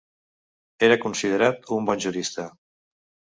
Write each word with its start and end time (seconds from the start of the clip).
Era 0.87 0.97
considerat 1.03 1.69
un 1.77 1.87
bon 1.91 2.03
jurista. 2.07 2.47